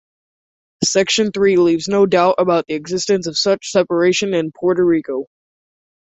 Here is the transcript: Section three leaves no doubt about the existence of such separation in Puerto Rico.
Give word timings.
Section 0.83 1.31
three 1.31 1.57
leaves 1.57 1.87
no 1.87 2.07
doubt 2.07 2.33
about 2.39 2.65
the 2.65 2.73
existence 2.73 3.27
of 3.27 3.37
such 3.37 3.69
separation 3.69 4.33
in 4.33 4.51
Puerto 4.51 4.83
Rico. 4.83 5.27